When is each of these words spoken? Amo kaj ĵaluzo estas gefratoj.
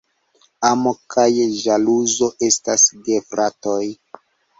Amo 0.67 0.93
kaj 1.15 1.25
ĵaluzo 1.57 2.29
estas 2.47 2.87
gefratoj. 3.09 3.83